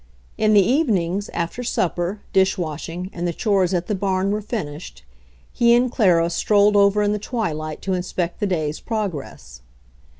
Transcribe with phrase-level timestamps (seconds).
[0.35, 5.05] In the evenings, after sup per, dishwashing and the chores at the barn were finished,
[5.53, 9.61] he and Clara strolled over in the twilight to inspect the day's progress.